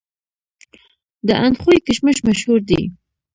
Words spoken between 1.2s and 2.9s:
د اندخوی کشمش مشهور دي